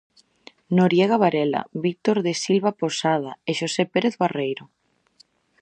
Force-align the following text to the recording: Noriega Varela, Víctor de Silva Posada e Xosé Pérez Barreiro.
Noriega 0.77 1.17
Varela, 1.23 1.61
Víctor 1.85 2.17
de 2.25 2.33
Silva 2.43 2.71
Posada 2.81 3.31
e 3.49 3.51
Xosé 3.59 3.83
Pérez 3.93 4.13
Barreiro. 4.23 4.63